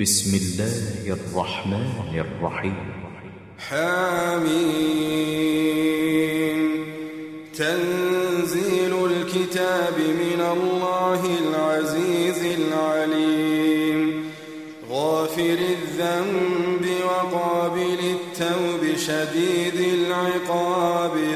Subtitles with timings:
[0.00, 0.72] بسم الله
[1.06, 2.76] الرحمن الرحيم.
[3.58, 4.50] حميم.
[7.54, 14.30] تنزيل الكتاب من الله العزيز العليم.
[14.90, 21.29] غافر الذنب وقابل التوب شديد العقاب.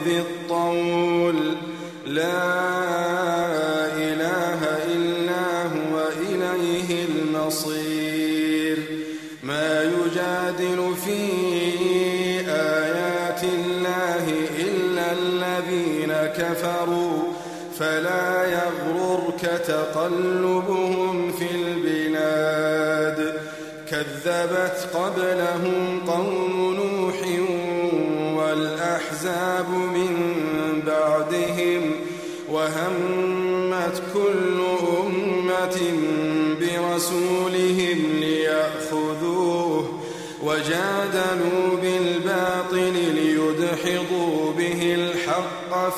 [17.78, 23.34] فلا يغررك تقلبهم في البلاد.
[23.90, 27.16] كذبت قبلهم قوم نوح
[28.38, 30.14] والأحزاب من
[30.86, 31.90] بعدهم
[32.50, 34.63] وهمت كل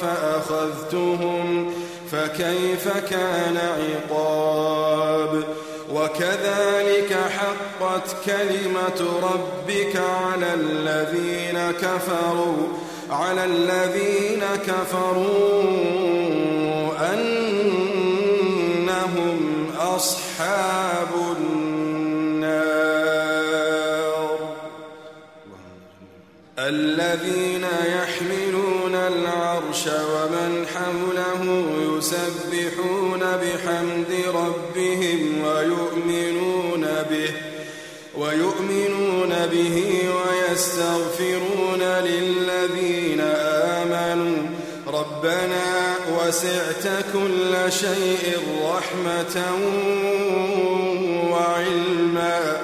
[0.07, 1.73] فأخذتهم
[2.13, 5.45] فكيف كان عقاب؟
[5.95, 12.57] وكذلك حقت كلمة ربك على الذين كفروا
[13.11, 15.63] على الذين كفروا
[17.15, 18.07] أنهم
[19.79, 22.17] أصحاب النار.
[26.59, 28.16] الذين يحملون
[29.87, 31.43] العرش ومن حوله
[31.99, 37.31] يسبحون بحمد ربهم ويؤمنون به
[38.15, 43.21] ويؤمنون به ويستغفرون للذين
[43.81, 44.47] آمنوا.
[44.87, 49.37] ربنا وسعت كل شيء رحمة
[51.31, 52.61] وعلما.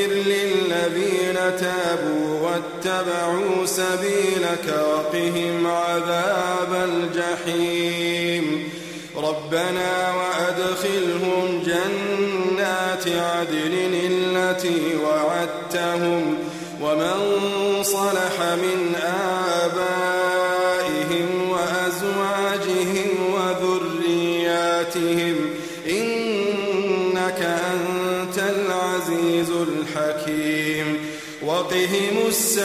[0.00, 8.68] فاغفر للذين تابوا واتبعوا سبيلك وقهم عذاب الجحيم.
[9.16, 16.38] ربنا وأدخلهم جنات عدن التي وعدتهم
[16.82, 17.18] ومن
[17.82, 18.94] صلح من
[19.64, 20.19] آبائهم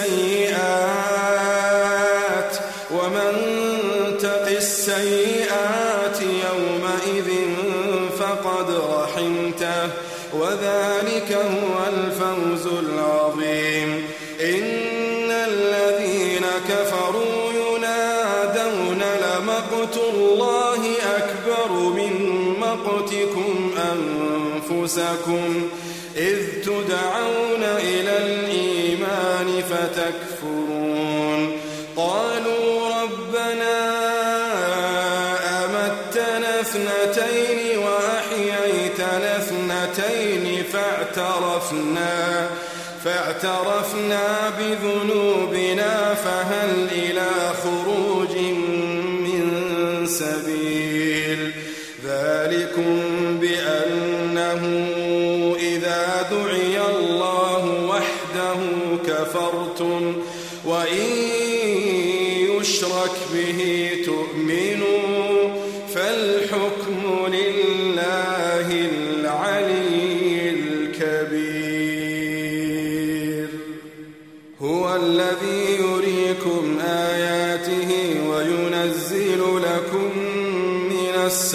[0.05, 0.53] السيئات
[2.91, 3.33] ومن
[4.21, 7.29] تق السيئات يومئذ
[8.19, 9.89] فقد رحمته
[10.33, 14.03] وذلك هو الفوز العظيم.
[14.41, 20.81] إن الذين كفروا ينادون لمقت الله
[21.17, 22.13] أكبر من
[22.59, 25.69] مقتكم أنفسكم
[26.17, 27.44] إذ تدعون
[41.65, 42.49] فاعترفنا
[43.03, 47.29] فاعترفنا بذنوبنا فهل إلى
[47.63, 48.37] خروج
[49.25, 49.51] من
[50.05, 51.51] سبيل؟
[52.05, 52.99] ذلكم
[53.41, 54.61] بأنه
[55.59, 58.59] إذا دعي الله وحده
[59.07, 60.15] كفرتم
[60.65, 61.05] وإن
[62.59, 65.14] يشرك به تؤمنوا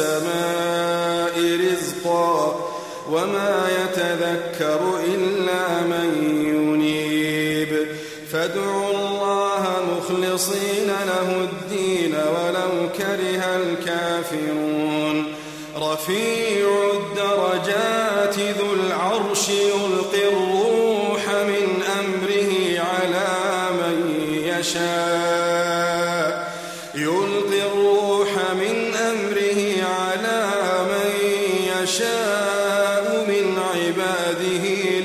[0.00, 2.68] السماء رزقا
[3.10, 6.08] وما يتذكر إلا من
[6.46, 7.86] ينيب.
[8.32, 9.64] فادعوا الله
[9.96, 15.34] مخلصين له الدين ولو كره الكافرون.
[15.76, 17.99] رفيع الدرجات
[33.90, 34.99] عباده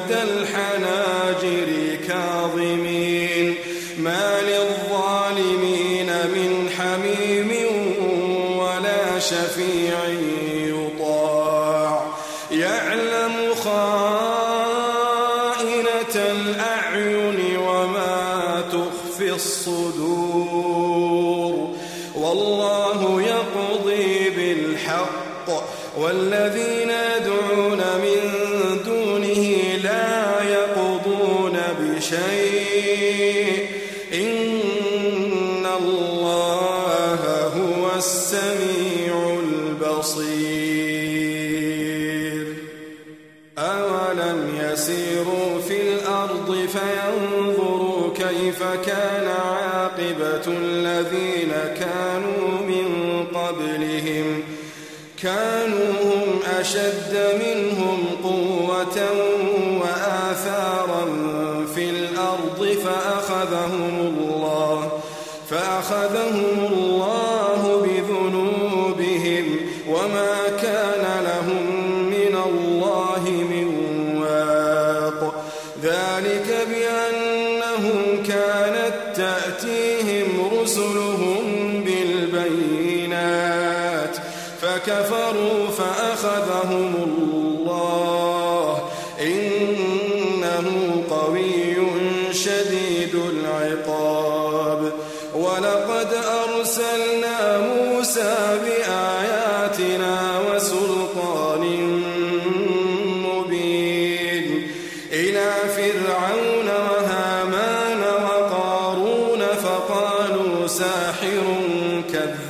[0.00, 1.11] الحنان.
[53.52, 54.42] قبلهم
[55.22, 58.98] كانوا هم أشد منهم قوة
[59.80, 61.04] وآثارا
[61.74, 63.91] في الأرض فأخذهم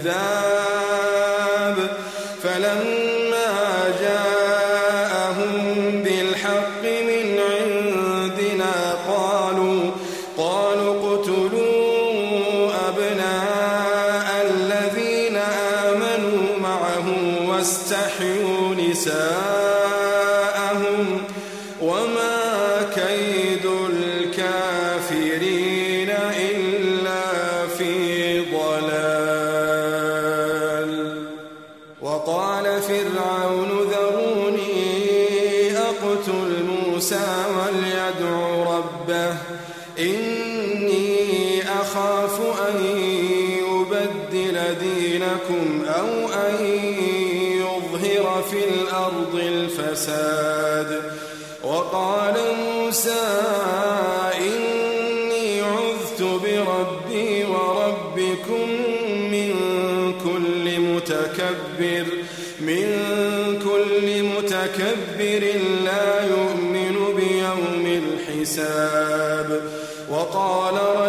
[0.03, 0.32] إذا
[48.03, 51.03] ظهر في الأرض الفساد
[51.65, 52.35] وقال
[52.65, 53.25] موسى
[54.39, 58.69] إني عذت بربي وربكم
[59.31, 59.55] من
[60.25, 62.07] كل متكبر
[62.61, 62.87] من
[63.65, 65.43] كل متكبر
[65.85, 69.61] لا يؤمن بيوم الحساب
[70.11, 71.02] وقال رب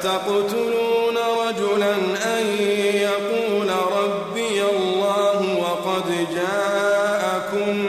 [0.00, 1.94] أتقتلون رجلا
[2.38, 2.46] أن
[2.94, 7.86] يقول ربي الله وقد جاءكم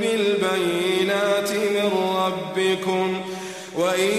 [0.00, 3.20] بالبينات من ربكم
[3.76, 4.18] وإن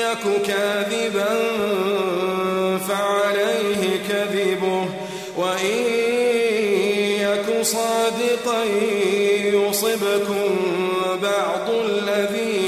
[0.00, 1.28] يك كاذبا
[2.88, 4.88] فعليه كذبه
[5.36, 5.84] وإن
[7.20, 8.64] يك صادقا
[9.44, 10.56] يصبكم
[11.22, 12.63] بعض الذين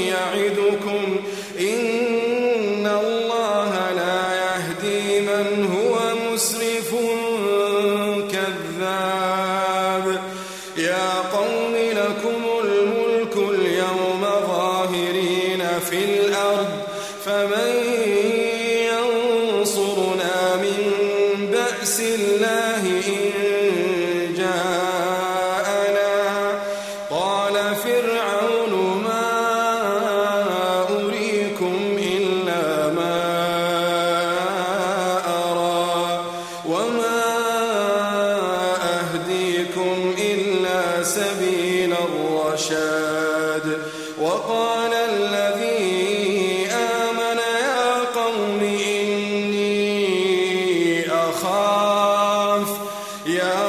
[53.27, 53.66] يا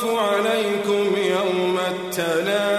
[0.00, 2.69] يطاف عليكم يوم التلاقي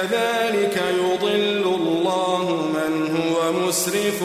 [0.00, 4.22] كذلك يضل الله من هو مسرف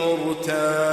[0.00, 0.85] مرتاب.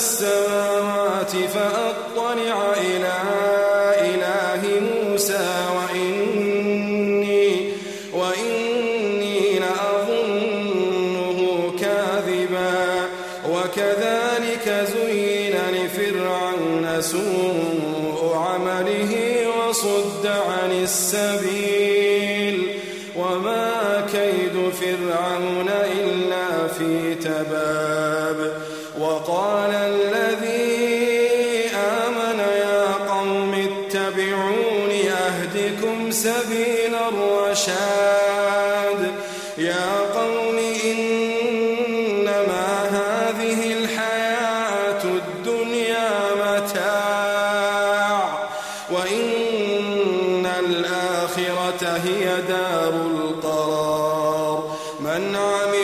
[0.00, 3.16] السماوات فأطلع إلى
[4.00, 5.59] إله موسى.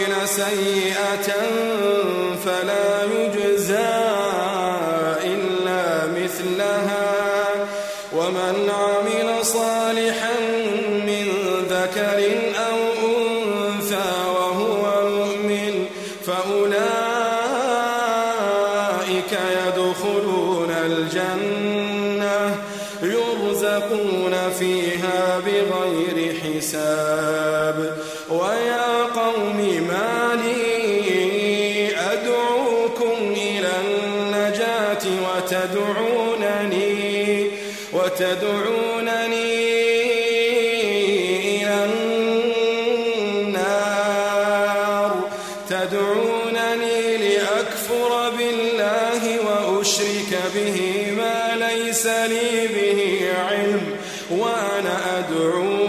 [0.06, 1.32] يعملن سيئة
[2.44, 3.55] فلا يجزى
[55.18, 55.85] أدعو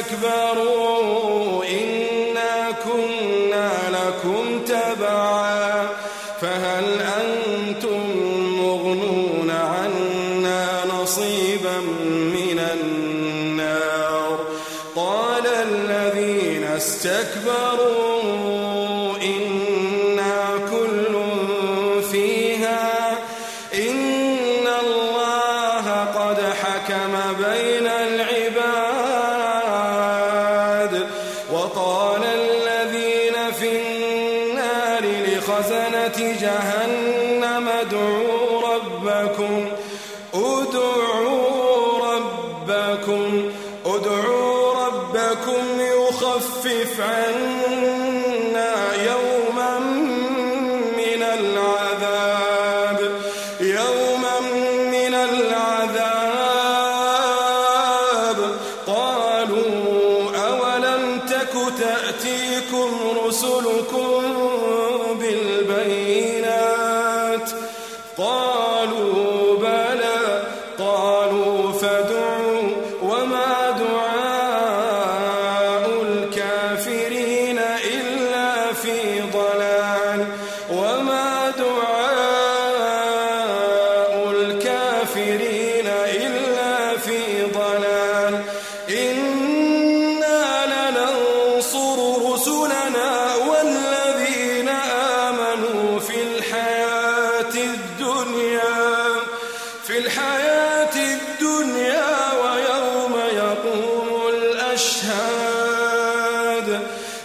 [0.00, 1.29] استكبروا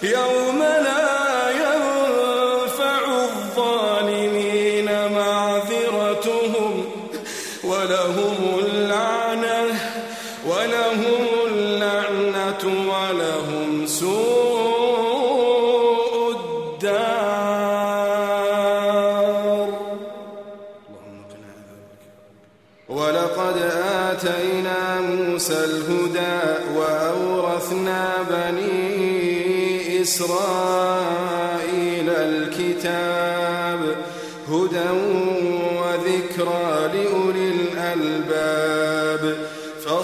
[0.01, 0.74] 让我们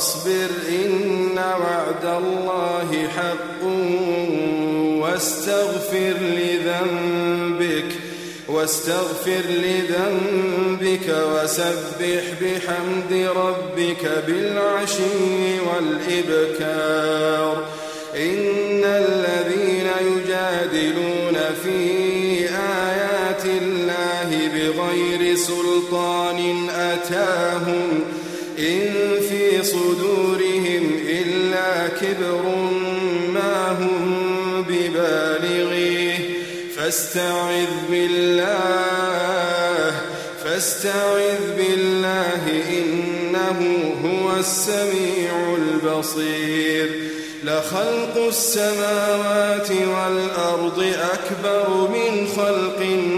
[0.01, 3.63] فاصبر إن وعد الله حق
[5.01, 7.91] واستغفر لذنبك
[8.47, 17.55] واستغفر لذنبك وسبح بحمد ربك بالعشي والإبكار.
[18.15, 21.79] إن الذين يجادلون في
[22.49, 28.03] آيات الله بغير سلطان أتاهم
[28.59, 29.20] إن
[32.11, 32.43] كبر
[33.33, 36.19] ما هم ببالغيه.
[36.77, 39.91] فاستعذ بالله
[40.43, 43.59] فاستعذ بالله إنه
[44.05, 46.89] هو السميع البصير.
[47.43, 53.17] لخلق السماوات والأرض أكبر من خلق الناس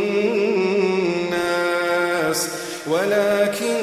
[2.88, 3.83] ولكن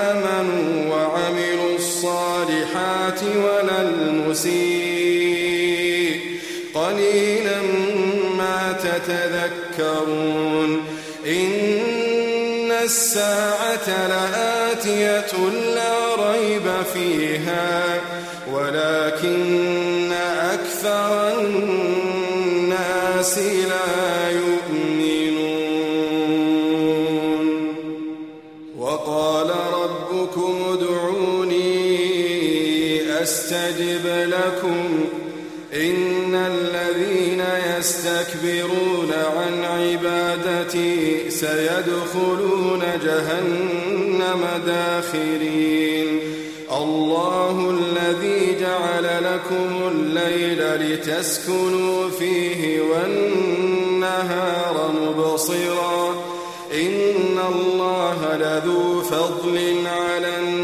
[0.07, 4.51] آمنوا وعملوا الصالحات ولا المسيء.
[6.73, 7.61] قليلا
[8.37, 10.69] ما تتذكرون.
[11.27, 15.33] إن الساعة لآتية
[15.75, 15.95] لا
[16.31, 18.01] ريب فيها
[18.53, 20.11] ولكن
[20.53, 23.70] أكثر الناس لا
[41.41, 46.19] سيدخلون جهنم داخرين.
[46.71, 56.09] الله الذي جعل لكم الليل لتسكنوا فيه والنهار مبصرا.
[56.73, 60.60] إن الله لذو فضل على الناس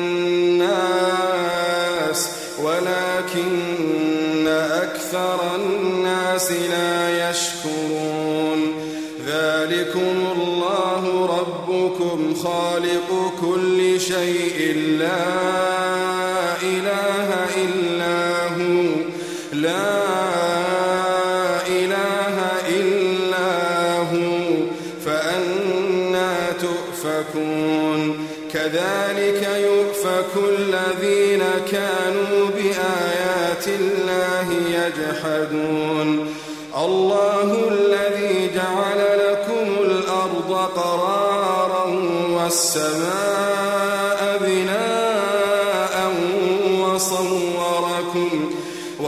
[26.62, 28.27] تؤفكون.
[28.53, 36.36] كذلك يؤفك الذين كانوا بآيات الله يجحدون.
[36.77, 41.86] الله الذي جعل لكم الأرض قرارا
[42.29, 44.87] والسماء بناء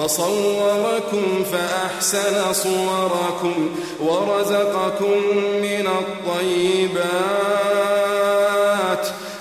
[0.04, 5.18] وصوركم فأحسن صوركم ورزقكم
[5.62, 7.00] من الطيبات.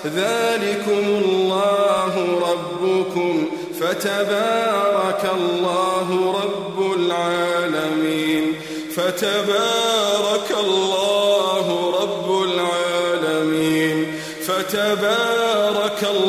[0.05, 2.13] ذلكم الله
[2.51, 3.33] ربكم
[3.79, 6.07] فتبارك الله
[6.43, 8.43] رب العالمين.
[8.95, 11.67] فتبارك الله
[12.01, 13.97] رب العالمين.
[14.47, 16.28] فتبارك الله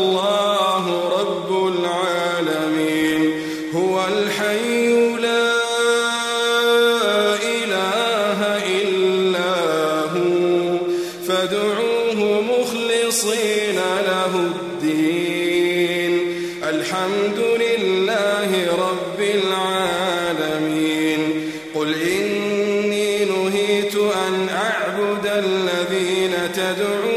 [21.81, 27.10] قل إني نهيت أن أعبد الذين تدعون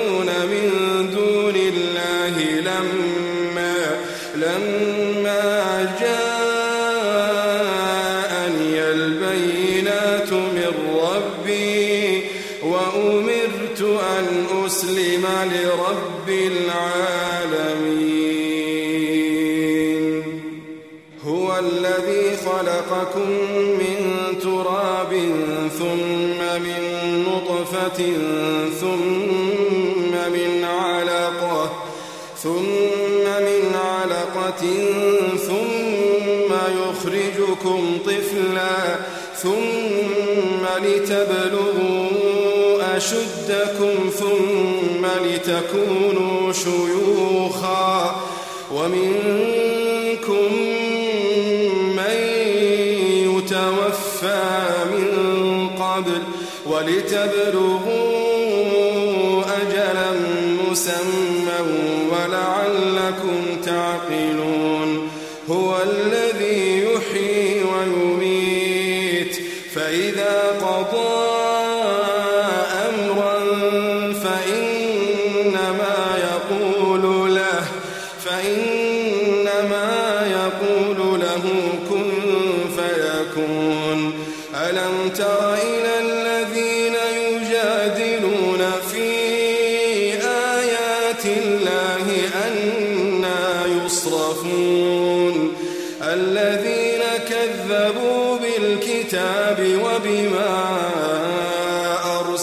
[28.81, 31.71] ثم من علقة
[32.43, 34.63] ثم من علقة
[35.37, 38.95] ثم يخرجكم طفلا
[39.35, 42.07] ثم لتبلغوا
[42.97, 48.15] أشدكم ثم لتكونوا شيوخا
[48.73, 49.62] ومنكم
[56.73, 58.33] ولتبلغوا
[59.61, 60.11] أجلا
[60.69, 61.22] مسمى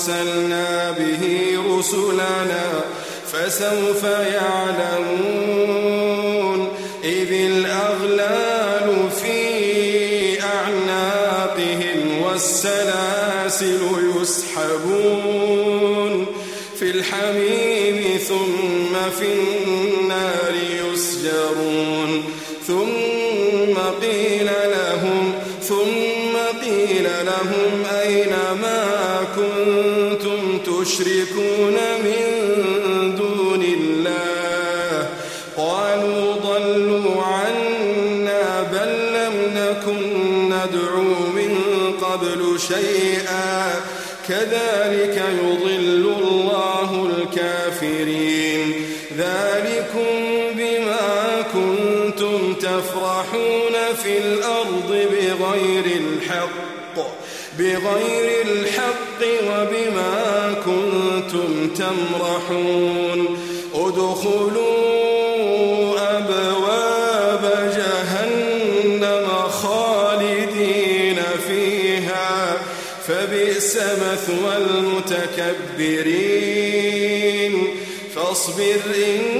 [0.00, 2.64] أرسلنا به رسلنا
[3.32, 4.02] فسوف
[4.34, 5.48] يعلمون
[7.04, 9.40] إذ الأغلال في
[10.42, 13.80] أعناقهم والسلاسل
[14.20, 16.26] يسحبون
[16.78, 19.59] في الحميم ثم في النار
[31.00, 32.24] تشركون من
[33.16, 35.08] دون الله.
[35.56, 40.02] قالوا ضلوا عنا بل لم نكن
[40.46, 41.58] ندعو من
[42.02, 43.74] قبل شيئا.
[44.28, 48.74] كذلك يضل الله الكافرين.
[49.18, 50.12] ذلكم
[50.54, 56.70] بما كنتم تفرحون في الأرض بغير الحق.
[57.58, 60.79] بغير الحق وبما كنتم
[61.78, 63.20] تمرحون.
[63.74, 64.80] ادخلوا
[66.18, 67.44] أبواب
[67.76, 72.30] جهنم خالدين فيها.
[73.08, 77.54] فبئس مثوى المتكبرين.
[78.14, 79.39] فاصبر إن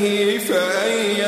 [0.00, 1.26] آياته فأي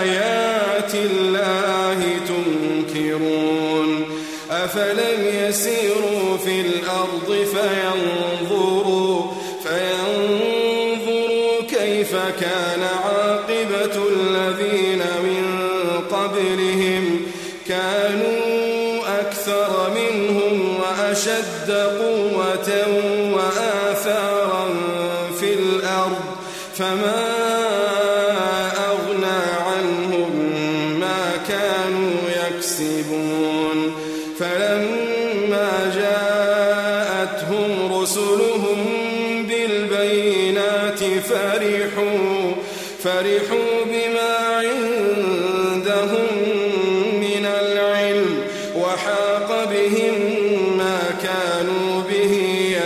[0.00, 4.04] آيات الله تنكرون؟
[4.50, 8.13] أفلم يسيروا في الأرض فينظروا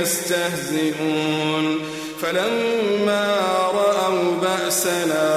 [0.08, 1.80] يستهزئون.
[2.22, 3.26] فلما
[3.74, 5.27] رأوا بأسنا